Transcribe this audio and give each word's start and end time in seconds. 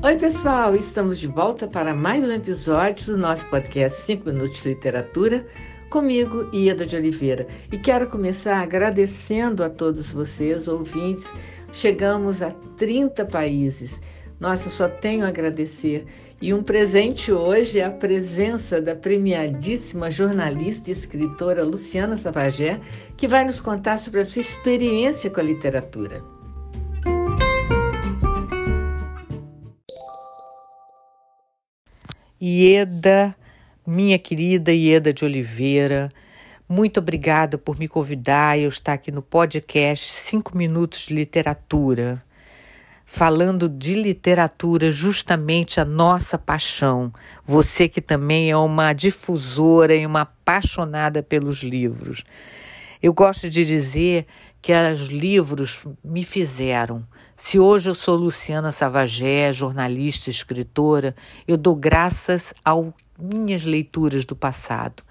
Oi, 0.00 0.16
pessoal! 0.16 0.76
Estamos 0.76 1.18
de 1.18 1.26
volta 1.26 1.66
para 1.66 1.92
mais 1.92 2.22
um 2.22 2.30
episódio 2.30 3.06
do 3.06 3.18
nosso 3.18 3.44
podcast 3.46 4.00
5 4.02 4.30
Minutos 4.30 4.62
de 4.62 4.68
Literatura, 4.68 5.44
comigo, 5.90 6.48
Ieda 6.54 6.86
de 6.86 6.94
Oliveira. 6.94 7.48
E 7.72 7.76
quero 7.76 8.08
começar 8.08 8.60
agradecendo 8.60 9.64
a 9.64 9.68
todos 9.68 10.12
vocês, 10.12 10.68
ouvintes. 10.68 11.28
Chegamos 11.72 12.42
a 12.42 12.52
30 12.76 13.24
países. 13.24 14.00
Nossa, 14.38 14.70
só 14.70 14.88
tenho 14.88 15.24
a 15.24 15.30
agradecer. 15.30 16.06
E 16.40 16.54
um 16.54 16.62
presente 16.62 17.32
hoje 17.32 17.80
é 17.80 17.84
a 17.84 17.90
presença 17.90 18.80
da 18.80 18.94
premiadíssima 18.94 20.12
jornalista 20.12 20.90
e 20.90 20.92
escritora 20.92 21.64
Luciana 21.64 22.16
Savagé, 22.16 22.80
que 23.16 23.26
vai 23.26 23.44
nos 23.44 23.60
contar 23.60 23.98
sobre 23.98 24.20
a 24.20 24.24
sua 24.24 24.42
experiência 24.42 25.28
com 25.28 25.40
a 25.40 25.42
literatura. 25.42 26.37
Ieda, 32.40 33.34
minha 33.84 34.16
querida 34.16 34.72
Ieda 34.72 35.12
de 35.12 35.24
Oliveira, 35.24 36.08
muito 36.68 37.00
obrigada 37.00 37.58
por 37.58 37.76
me 37.76 37.88
convidar 37.88 38.56
e 38.56 38.62
eu 38.62 38.68
estar 38.68 38.92
aqui 38.92 39.10
no 39.10 39.20
podcast 39.20 40.12
5 40.12 40.56
Minutos 40.56 41.06
de 41.06 41.14
Literatura, 41.14 42.22
falando 43.04 43.68
de 43.68 43.94
literatura, 43.94 44.92
justamente 44.92 45.80
a 45.80 45.84
nossa 45.84 46.38
paixão. 46.38 47.12
Você 47.44 47.88
que 47.88 48.00
também 48.00 48.52
é 48.52 48.56
uma 48.56 48.92
difusora 48.92 49.96
e 49.96 50.06
uma 50.06 50.20
apaixonada 50.20 51.24
pelos 51.24 51.64
livros. 51.64 52.22
Eu 53.02 53.12
gosto 53.12 53.50
de 53.50 53.64
dizer 53.64 54.26
que 54.60 54.72
os 54.92 55.08
livros 55.08 55.86
me 56.02 56.24
fizeram. 56.24 57.06
Se 57.36 57.58
hoje 57.58 57.88
eu 57.88 57.94
sou 57.94 58.16
Luciana 58.16 58.72
Savagé, 58.72 59.52
jornalista, 59.52 60.28
escritora, 60.30 61.14
eu 61.46 61.56
dou 61.56 61.76
graças 61.76 62.52
às 62.64 62.84
minhas 63.18 63.64
leituras 63.64 64.24
do 64.24 64.34
passado. 64.34 65.02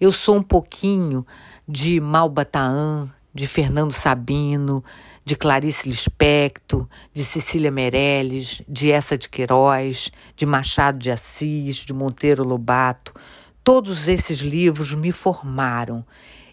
Eu 0.00 0.10
sou 0.10 0.36
um 0.36 0.42
pouquinho 0.42 1.24
de 1.66 2.00
Malbataan, 2.00 3.12
de 3.32 3.46
Fernando 3.46 3.92
Sabino, 3.92 4.82
de 5.24 5.36
Clarice 5.36 5.88
Lispector, 5.88 6.88
de 7.14 7.24
Cecília 7.24 7.70
Meirelles, 7.70 8.62
de 8.68 8.90
Essa 8.90 9.16
de 9.16 9.28
Queiroz, 9.28 10.10
de 10.34 10.44
Machado 10.44 10.98
de 10.98 11.10
Assis, 11.10 11.76
de 11.76 11.92
Monteiro 11.92 12.42
Lobato. 12.42 13.14
Todos 13.62 14.08
esses 14.08 14.40
livros 14.40 14.92
me 14.92 15.12
formaram 15.12 16.04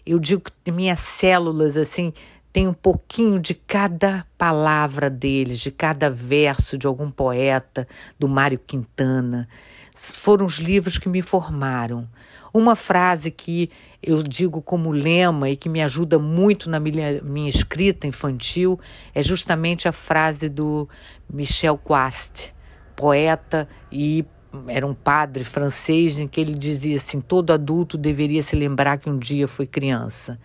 eu 0.08 0.18
digo 0.18 0.42
que 0.64 0.72
minhas 0.72 1.00
células, 1.00 1.76
assim, 1.76 2.14
tem 2.58 2.66
um 2.66 2.74
pouquinho 2.74 3.38
de 3.38 3.54
cada 3.54 4.26
palavra 4.36 5.08
deles, 5.08 5.60
de 5.60 5.70
cada 5.70 6.10
verso 6.10 6.76
de 6.76 6.88
algum 6.88 7.08
poeta, 7.08 7.86
do 8.18 8.26
Mário 8.26 8.58
Quintana. 8.58 9.48
Foram 9.94 10.44
os 10.44 10.54
livros 10.54 10.98
que 10.98 11.08
me 11.08 11.22
formaram. 11.22 12.08
Uma 12.52 12.74
frase 12.74 13.30
que 13.30 13.70
eu 14.02 14.24
digo 14.24 14.60
como 14.60 14.90
lema 14.90 15.48
e 15.48 15.56
que 15.56 15.68
me 15.68 15.80
ajuda 15.80 16.18
muito 16.18 16.68
na 16.68 16.80
minha, 16.80 17.22
minha 17.22 17.48
escrita 17.48 18.08
infantil 18.08 18.80
é 19.14 19.22
justamente 19.22 19.86
a 19.86 19.92
frase 19.92 20.48
do 20.48 20.88
Michel 21.32 21.78
Quast, 21.78 22.52
poeta 22.96 23.68
e 23.92 24.26
era 24.66 24.84
um 24.84 24.94
padre 24.94 25.44
francês 25.44 26.18
em 26.18 26.26
que 26.26 26.40
ele 26.40 26.54
dizia 26.54 26.96
assim: 26.96 27.20
todo 27.20 27.52
adulto 27.52 27.96
deveria 27.96 28.42
se 28.42 28.56
lembrar 28.56 28.98
que 28.98 29.08
um 29.08 29.16
dia 29.16 29.46
foi 29.46 29.64
criança. 29.64 30.40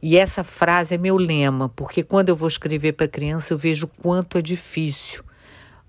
E 0.00 0.16
essa 0.16 0.44
frase 0.44 0.94
é 0.94 0.98
meu 0.98 1.16
lema, 1.16 1.68
porque 1.68 2.04
quando 2.04 2.28
eu 2.28 2.36
vou 2.36 2.48
escrever 2.48 2.92
para 2.92 3.08
criança 3.08 3.52
eu 3.52 3.58
vejo 3.58 3.88
quanto 3.88 4.38
é 4.38 4.42
difícil. 4.42 5.24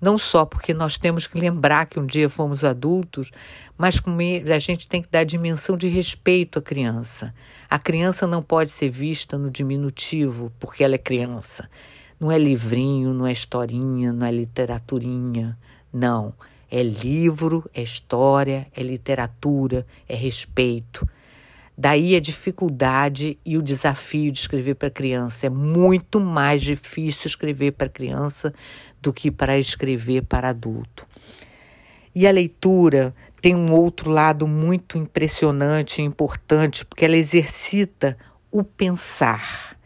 Não 0.02 0.18
só 0.18 0.46
porque 0.46 0.74
nós 0.74 0.98
temos 0.98 1.28
que 1.28 1.38
lembrar 1.38 1.86
que 1.86 2.00
um 2.00 2.06
dia 2.06 2.30
fomos 2.30 2.64
adultos, 2.64 3.32
mas 3.78 4.02
a 4.54 4.60
gente 4.60 4.88
tem 4.88 5.02
que 5.02 5.10
dar 5.10 5.26
dimensão 5.26 5.76
de 5.76 5.88
respeito 5.90 6.58
à 6.58 6.62
criança. 6.62 7.34
A 7.70 7.78
criança 7.78 8.26
não 8.26 8.42
pode 8.42 8.70
ser 8.70 8.90
vista 8.90 9.38
no 9.38 9.52
diminutivo, 9.52 10.52
porque 10.58 10.84
ela 10.84 10.96
é 10.96 10.98
criança. 10.98 11.70
Não 12.20 12.32
é 12.32 12.38
livrinho, 12.38 13.14
não 13.14 13.28
é 13.28 13.32
historinha, 13.32 14.12
não 14.14 14.26
é 14.26 14.32
literaturinha. 14.32 15.58
Não. 15.92 16.34
É 16.72 16.82
livro, 16.82 17.70
é 17.74 17.82
história, 17.82 18.68
é 18.76 18.82
literatura, 18.82 19.86
é 20.08 20.16
respeito. 20.16 21.08
Daí 21.82 22.14
a 22.14 22.20
dificuldade 22.20 23.40
e 23.46 23.58
o 23.58 23.62
desafio 23.62 24.34
de 24.34 24.40
escrever 24.40 24.76
para 24.76 24.90
criança. 24.90 25.48
É 25.48 25.50
muito 25.50 26.20
mais 26.20 26.62
difícil 26.62 27.28
escrever 27.28 27.72
para 27.72 27.88
criança 27.88 28.54
do 29.02 29.14
que 29.14 29.32
para 29.32 29.58
escrever 29.58 30.24
para 30.24 30.50
adulto. 30.50 31.08
E 32.14 32.28
a 32.28 32.32
leitura 32.32 33.16
tem 33.42 33.56
um 33.56 33.72
outro 33.72 34.12
lado 34.12 34.46
muito 34.46 34.98
impressionante 34.98 36.02
e 36.02 36.06
importante, 36.06 36.86
porque 36.86 37.06
ela 37.06 37.16
exercita 37.16 38.18
o 38.52 38.62
pensar. 38.62 39.78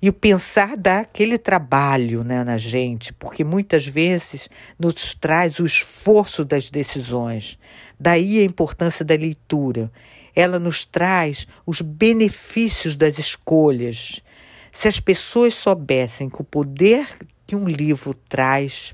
E 0.00 0.08
o 0.08 0.14
pensar 0.14 0.74
dá 0.74 1.00
aquele 1.00 1.36
trabalho 1.36 2.24
né, 2.24 2.44
na 2.44 2.56
gente, 2.56 3.12
porque 3.12 3.44
muitas 3.44 3.86
vezes 3.86 4.48
nos 4.78 5.12
traz 5.12 5.58
o 5.58 5.66
esforço 5.66 6.46
das 6.46 6.70
decisões. 6.70 7.58
Daí 8.00 8.38
a 8.38 8.44
importância 8.44 9.04
da 9.04 9.14
leitura. 9.14 9.92
Ela 10.36 10.58
nos 10.58 10.84
traz 10.84 11.48
os 11.66 11.80
benefícios 11.80 12.94
das 12.94 13.18
escolhas. 13.18 14.22
Se 14.70 14.86
as 14.86 15.00
pessoas 15.00 15.54
soubessem 15.54 16.28
que 16.28 16.40
o 16.42 16.44
poder 16.44 17.08
que 17.46 17.56
um 17.56 17.66
livro 17.66 18.14
traz, 18.28 18.92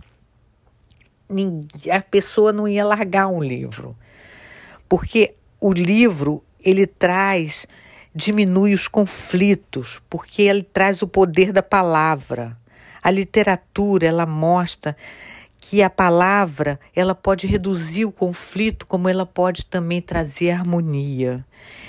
a 1.91 2.01
pessoa 2.01 2.53
não 2.53 2.67
ia 2.69 2.85
largar 2.85 3.27
um 3.27 3.43
livro. 3.43 3.97
Porque 4.89 5.35
o 5.61 5.73
livro, 5.73 6.45
ele 6.63 6.87
traz 6.87 7.67
diminui 8.15 8.75
os 8.75 8.89
conflitos, 8.89 10.01
porque 10.09 10.43
ele 10.43 10.63
traz 10.63 11.03
o 11.03 11.09
poder 11.09 11.53
da 11.53 11.63
palavra. 11.63 12.57
A 13.03 13.11
literatura, 13.11 14.07
ela 14.07 14.27
mostra 14.27 14.97
que 15.65 15.81
a 15.81 15.89
palavra, 15.89 16.79
ela 16.95 17.15
pode 17.15 17.47
reduzir 17.47 18.05
o 18.05 18.11
conflito, 18.11 18.85
como 18.85 19.09
ela 19.09 19.25
pode 19.25 19.65
também 19.65 20.03
trazer 20.03 20.51
harmonia. 20.51 21.47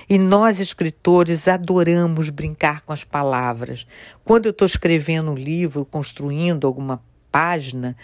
E 0.07 0.19
nós, 0.19 0.59
escritores, 0.59 1.47
adoramos 1.47 2.29
brincar 2.29 2.81
com 2.81 2.93
as 2.93 3.03
palavras. 3.03 3.87
Quando 4.23 4.45
eu 4.45 4.51
estou 4.51 4.67
escrevendo 4.67 5.31
um 5.31 5.33
livro, 5.33 5.83
construindo 5.85 6.67
alguma 6.67 7.01
página, 7.31 7.97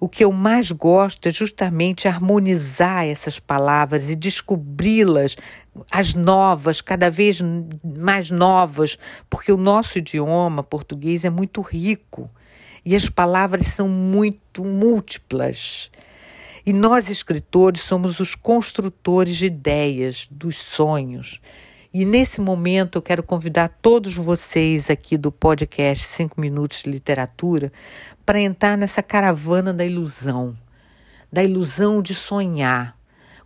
o 0.00 0.08
que 0.08 0.24
eu 0.24 0.32
mais 0.32 0.72
gosto 0.72 1.28
é 1.28 1.30
justamente 1.30 2.08
harmonizar 2.08 3.06
essas 3.06 3.38
palavras 3.38 4.10
e 4.10 4.16
descobri-las, 4.16 5.36
as 5.88 6.14
novas, 6.14 6.80
cada 6.80 7.12
vez 7.12 7.40
mais 7.84 8.32
novas, 8.32 8.98
porque 9.30 9.52
o 9.52 9.56
nosso 9.56 9.98
idioma 9.98 10.64
português 10.64 11.24
é 11.24 11.30
muito 11.30 11.60
rico 11.60 12.28
e 12.86 12.94
as 12.94 13.08
palavras 13.08 13.66
são 13.66 13.88
muito 13.88 14.64
múltiplas. 14.64 15.90
E 16.64 16.72
nós, 16.72 17.10
escritores, 17.10 17.82
somos 17.82 18.20
os 18.20 18.36
construtores 18.36 19.36
de 19.36 19.46
ideias, 19.46 20.28
dos 20.30 20.56
sonhos. 20.56 21.40
E 21.92 22.04
nesse 22.04 22.40
momento 22.40 22.98
eu 22.98 23.02
quero 23.02 23.24
convidar 23.24 23.76
todos 23.82 24.14
vocês 24.14 24.88
aqui 24.88 25.16
do 25.16 25.32
podcast 25.32 26.04
5 26.04 26.40
Minutos 26.40 26.84
de 26.84 26.90
Literatura 26.90 27.72
para 28.24 28.40
entrar 28.40 28.78
nessa 28.78 29.02
caravana 29.02 29.74
da 29.74 29.84
ilusão, 29.84 30.56
da 31.32 31.42
ilusão 31.42 32.00
de 32.00 32.14
sonhar. 32.14 32.96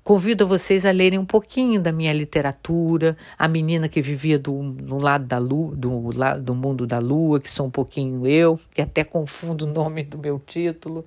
Convido 0.03 0.47
vocês 0.47 0.87
a 0.87 0.91
lerem 0.91 1.19
um 1.19 1.25
pouquinho 1.25 1.81
da 1.81 1.93
minha 1.93 2.13
literatura, 2.13 3.17
A 3.39 3.47
Menina 3.47 3.89
que 3.89 4.01
Vivia 4.01 4.39
do, 4.39 4.53
no 4.63 4.99
lado 4.99 5.27
da 5.27 5.39
lua, 5.39 5.77
do, 5.77 6.11
do 6.41 6.55
mundo 6.55 6.87
da 6.87 6.99
lua, 6.99 7.39
que 7.39 7.51
sou 7.51 7.67
um 7.67 7.71
pouquinho 7.71 8.27
eu, 8.27 8.59
que 8.75 8.81
até 8.81 9.05
confundo 9.05 9.67
o 9.67 9.73
nome 9.73 10.03
do 10.03 10.19
meu 10.19 10.39
título. 10.39 11.05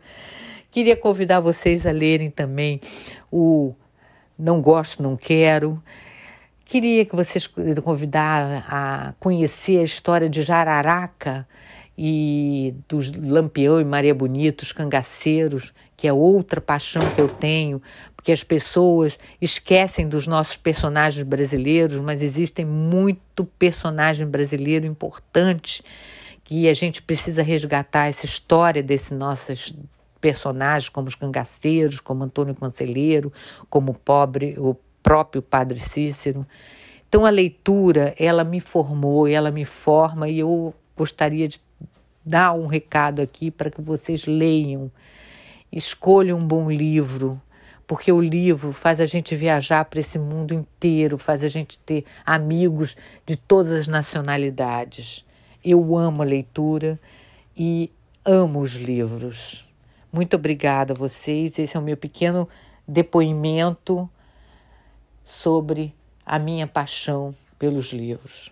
Queria 0.69 0.95
convidar 0.95 1.39
vocês 1.39 1.87
a 1.87 1.91
lerem 1.91 2.29
também 2.29 2.79
o 3.31 3.73
Não 4.37 4.61
Gosto, 4.61 5.01
Não 5.01 5.15
Quero. 5.15 5.81
Queria 6.63 7.03
que 7.03 7.15
vocês 7.15 7.47
convidar 7.83 8.65
a 8.69 9.13
conhecer 9.19 9.79
a 9.79 9.83
história 9.83 10.29
de 10.29 10.43
Jararaca, 10.43 11.47
e 11.97 12.75
dos 12.89 13.11
Lampião 13.11 13.79
e 13.79 13.83
Maria 13.83 14.15
Bonita, 14.15 14.63
os 14.63 14.71
cangaceiros, 14.71 15.73
que 15.95 16.07
é 16.07 16.13
outra 16.13 16.59
paixão 16.59 17.01
que 17.13 17.21
eu 17.21 17.27
tenho, 17.27 17.81
porque 18.23 18.31
as 18.31 18.41
pessoas 18.41 19.19
esquecem 19.41 20.07
dos 20.07 20.27
nossos 20.27 20.55
personagens 20.55 21.21
brasileiros, 21.23 21.99
mas 21.99 22.23
existem 22.23 22.63
muito 22.63 23.43
personagem 23.43 24.25
brasileiro 24.25 24.85
importante 24.85 25.83
que 26.45 26.69
a 26.69 26.73
gente 26.73 27.01
precisa 27.01 27.43
resgatar 27.43 28.05
essa 28.05 28.25
história 28.25 28.81
desses 28.81 29.11
nossos 29.11 29.75
personagens, 30.21 30.87
como 30.87 31.09
os 31.09 31.15
cangaceiros, 31.15 31.99
como 31.99 32.23
Antônio 32.23 32.55
Conselheiro, 32.55 33.31
como 33.69 33.91
o 33.91 33.93
pobre, 33.93 34.55
o 34.57 34.73
próprio 35.03 35.41
Padre 35.41 35.81
Cícero. 35.81 36.47
Então 37.09 37.25
a 37.25 37.29
leitura, 37.29 38.15
ela 38.17 38.45
me 38.45 38.61
formou, 38.61 39.27
ela 39.27 39.51
me 39.51 39.65
forma 39.65 40.29
e 40.29 40.39
eu 40.39 40.73
gostaria 40.95 41.45
de 41.45 41.59
dar 42.23 42.53
um 42.53 42.67
recado 42.67 43.21
aqui 43.21 43.51
para 43.51 43.69
que 43.69 43.81
vocês 43.81 44.25
leiam 44.25 44.89
escolha 45.69 46.33
um 46.35 46.47
bom 46.47 46.69
livro, 46.69 47.41
porque 47.93 48.11
o 48.11 48.19
livro 48.19 48.73
faz 48.73 48.99
a 48.99 49.05
gente 49.05 49.35
viajar 49.35 49.85
para 49.85 49.99
esse 49.99 50.17
mundo 50.17 50.51
inteiro, 50.51 51.15
faz 51.15 51.43
a 51.43 51.47
gente 51.47 51.77
ter 51.77 52.03
amigos 52.25 52.97
de 53.23 53.37
todas 53.37 53.71
as 53.81 53.87
nacionalidades. 53.87 55.23
Eu 55.63 55.95
amo 55.95 56.23
a 56.23 56.25
leitura 56.25 56.99
e 57.55 57.91
amo 58.25 58.61
os 58.61 58.71
livros. 58.77 59.71
Muito 60.11 60.35
obrigada 60.35 60.91
a 60.91 60.97
vocês. 60.97 61.59
Esse 61.59 61.77
é 61.77 61.79
o 61.79 61.83
meu 61.83 61.95
pequeno 61.95 62.49
depoimento 62.87 64.09
sobre 65.23 65.93
a 66.25 66.39
minha 66.39 66.65
paixão 66.65 67.31
pelos 67.59 67.93
livros. 67.93 68.51